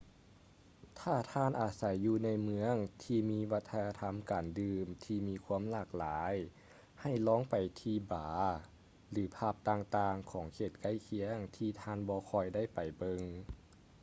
[0.99, 6.33] ຖ້າທ່ານອາໄສຢູ່ໃນເມືອງທີ່ມີວັດທະນະທຳການດື່ມທີ່ມີຄວາມຫຼາກຫຼາຍ
[7.01, 8.43] ໃຫ້ລອງໄປທີ່ບາຣ
[9.11, 13.21] ຫຼື ຜັບຕ່າງໆຂອງເຂດໃກ້ຄຽງທີ່ທ່ານບໍ່ຄ່ອຍໄດ້ໄປເບິ່ງ